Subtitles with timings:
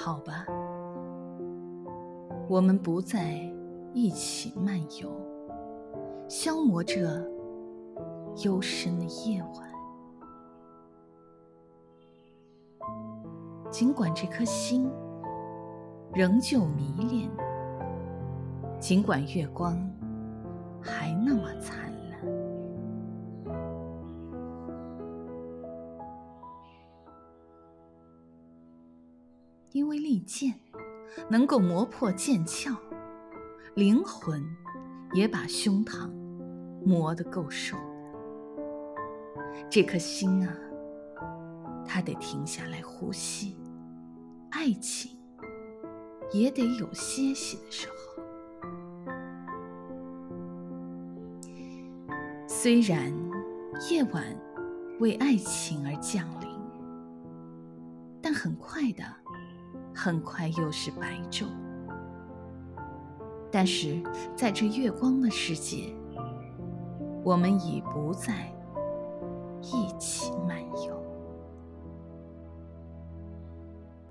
[0.00, 0.46] 好吧，
[2.48, 3.34] 我们不再
[3.92, 5.10] 一起漫游，
[6.28, 7.20] 消磨着
[8.44, 9.68] 幽深的夜晚。
[13.72, 14.88] 尽管这颗心
[16.14, 17.28] 仍旧迷恋，
[18.78, 19.76] 尽管月光
[20.80, 21.37] 还那么
[29.72, 30.54] 因为利剑
[31.28, 32.76] 能够磨破剑鞘，
[33.74, 34.42] 灵魂
[35.12, 36.10] 也把胸膛
[36.84, 37.82] 磨得够瘦的。
[39.70, 40.56] 这颗心啊！
[41.86, 43.56] 他得停下来呼吸，
[44.50, 45.18] 爱情
[46.32, 47.94] 也得有歇息的时候。
[52.46, 53.12] 虽然
[53.90, 54.24] 夜晚
[55.00, 56.48] 为爱情而降临，
[58.20, 59.04] 但很快的，
[60.00, 61.46] 很快又是白昼。
[63.50, 64.00] 但是
[64.36, 65.92] 在这月光的世界，
[67.24, 68.48] 我们已不在
[69.60, 70.30] 一起。